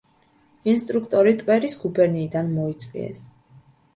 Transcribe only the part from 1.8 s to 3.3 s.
გუბერნიიდან მოიწვიეს.